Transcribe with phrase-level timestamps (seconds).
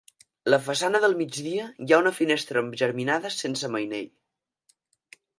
[0.51, 4.09] La façana del migdia hi ha una finestra geminada sense mainell.